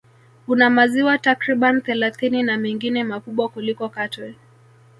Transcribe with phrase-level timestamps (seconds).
[0.47, 4.35] Una maziwa takriban thelathini na mengine makubwa kuliko Katwe